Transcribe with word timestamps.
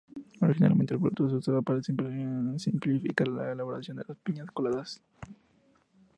Originalmente 0.41 0.95
el 0.95 0.99
producto 0.99 1.29
se 1.29 1.35
usaba 1.35 1.61
para 1.61 1.79
simplificar 1.83 3.27
la 3.27 3.51
elaboración 3.51 3.97
de 3.97 4.03
las 4.07 4.17
piñas 4.17 4.49
coladas. 4.49 4.99